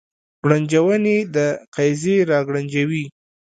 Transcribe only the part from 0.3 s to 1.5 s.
ګړنجونې د